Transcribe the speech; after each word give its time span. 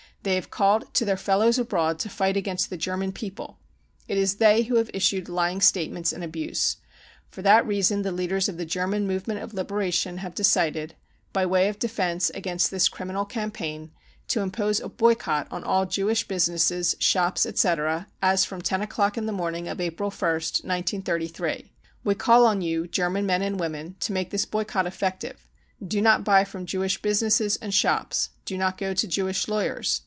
They 0.23 0.35
have 0.35 0.51
called 0.51 0.93
to 0.93 1.03
their 1.03 1.17
fellows 1.17 1.57
abroad 1.57 1.97
to 2.01 2.07
fight 2.07 2.37
against 2.37 2.69
the 2.69 2.77
German 2.77 3.11
people. 3.11 3.57
It 4.07 4.19
is 4.19 4.35
they 4.35 4.61
who 4.61 4.75
have 4.75 4.91
issued 4.93 5.27
lying 5.27 5.61
state 5.61 5.91
ments 5.91 6.13
and 6.13 6.23
abuse. 6.23 6.75
For 7.31 7.41
that 7.41 7.65
reason 7.65 8.03
the 8.03 8.11
leaders 8.11 8.47
of 8.47 8.57
the 8.57 8.63
German 8.67 9.07
movement 9.07 9.39
of 9.39 9.55
liberation 9.55 10.19
have 10.19 10.35
decided, 10.35 10.93
by 11.33 11.47
way 11.47 11.69
of 11.69 11.79
defence 11.79 12.29
against 12.35 12.69
this 12.69 12.87
criminal 12.87 13.25
campaign, 13.25 13.93
to 14.27 14.41
impose 14.41 14.79
a 14.79 14.89
boycott 14.89 15.47
on 15.49 15.63
all 15.63 15.87
Jewish 15.87 16.27
businesses, 16.27 16.95
shops, 16.99 17.47
etc., 17.47 18.05
as 18.21 18.45
from 18.45 18.61
ten 18.61 18.83
o'clock 18.83 19.17
in 19.17 19.25
the 19.25 19.31
morning 19.31 19.67
of 19.67 19.81
April 19.81 20.09
ist, 20.11 20.21
1933. 20.21 21.71
We 22.03 22.13
call 22.13 22.45
on 22.45 22.61
you 22.61 22.85
German 22.85 23.25
men 23.25 23.41
and 23.41 23.59
women 23.59 23.95
to 24.01 24.13
make 24.13 24.29
this 24.29 24.45
boycott 24.45 24.85
effective. 24.85 25.49
Do 25.83 25.99
not 25.99 26.23
buy 26.23 26.43
from 26.43 26.67
Jewish 26.67 27.01
businesses 27.01 27.55
and 27.55 27.73
shops! 27.73 28.29
Do 28.45 28.55
not 28.55 28.77
go 28.77 28.93
to 28.93 29.07
Jewish 29.07 29.47
lawyers 29.47 29.99